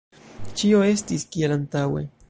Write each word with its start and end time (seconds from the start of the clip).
Ĉio 0.61 0.81
estis 0.87 1.27
kiel 1.37 1.57
antaŭe. 1.59 2.05